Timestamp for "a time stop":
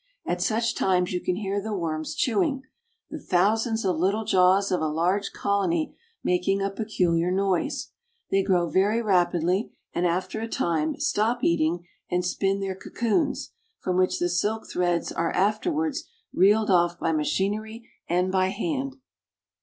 10.41-11.43